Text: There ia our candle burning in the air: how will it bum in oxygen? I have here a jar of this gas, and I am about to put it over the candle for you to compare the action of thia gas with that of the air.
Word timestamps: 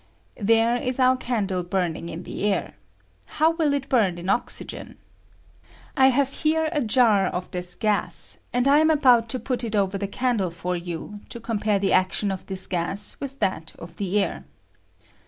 There 0.41 0.77
ia 0.77 0.95
our 0.97 1.15
candle 1.15 1.61
burning 1.61 2.09
in 2.09 2.23
the 2.23 2.45
air: 2.51 2.73
how 3.37 3.51
will 3.51 3.71
it 3.71 3.87
bum 3.87 4.17
in 4.17 4.29
oxygen? 4.31 4.97
I 5.95 6.07
have 6.07 6.33
here 6.37 6.69
a 6.71 6.81
jar 6.81 7.27
of 7.27 7.51
this 7.51 7.75
gas, 7.75 8.39
and 8.51 8.67
I 8.67 8.79
am 8.79 8.89
about 8.89 9.29
to 9.29 9.39
put 9.39 9.63
it 9.63 9.75
over 9.75 9.99
the 9.99 10.07
candle 10.07 10.49
for 10.49 10.75
you 10.75 11.19
to 11.29 11.39
compare 11.39 11.77
the 11.77 11.93
action 11.93 12.31
of 12.31 12.45
thia 12.47 12.57
gas 12.67 13.15
with 13.19 13.37
that 13.41 13.75
of 13.77 13.97
the 13.97 14.19
air. 14.19 14.43